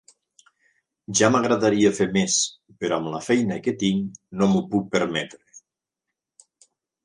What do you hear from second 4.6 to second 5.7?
puc permetre.